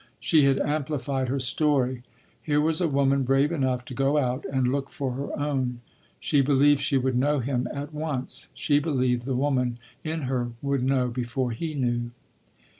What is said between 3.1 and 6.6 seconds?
brave enough to go out and look for her own. She